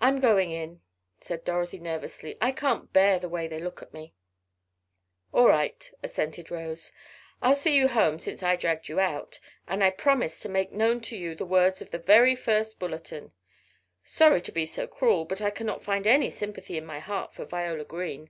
[0.00, 0.80] "I'm going in,"
[1.20, 2.36] said Dorothy, nervously.
[2.40, 4.14] "I can't bear the way they look at me."
[5.32, 6.90] "All right," assented Rose,
[7.40, 9.38] "I'll see you home since I dragged you out.
[9.68, 13.30] And I'll promise to make known to you the words of the very first bulletin.
[14.02, 17.44] Sorry to be so cruel, but I cannot find any sympathy in my heart for
[17.44, 18.28] Viola Green."